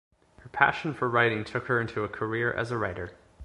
Her 0.39 0.49
passion 0.49 0.95
for 0.95 1.07
writing 1.07 1.43
took 1.43 1.67
her 1.67 1.79
into 1.79 2.03
a 2.03 2.09
career 2.09 2.51
as 2.51 2.71
a 2.71 2.77
writer. 2.79 3.11